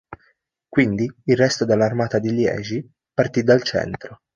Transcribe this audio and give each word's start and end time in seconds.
Quindi 0.67 1.05
il 1.25 1.37
resto 1.37 1.63
dell'armata 1.63 2.17
di 2.17 2.31
Liegi 2.33 2.91
partì 3.13 3.43
dal 3.43 3.61
centro. 3.61 4.21